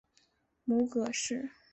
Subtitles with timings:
[0.65, 1.51] 母葛氏。